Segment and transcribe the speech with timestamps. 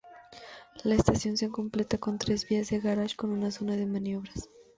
[0.83, 4.49] La estación se completa con tres vías de garaje con una zona de maniobras.